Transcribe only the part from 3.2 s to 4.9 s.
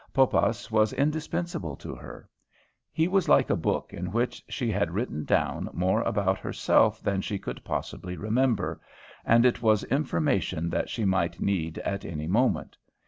like a book in which she had